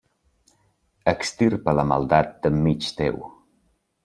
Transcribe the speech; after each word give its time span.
Extirpa 1.11 1.75
la 1.81 1.85
maldat 1.93 2.33
d'enmig 2.47 2.89
teu. 3.05 3.23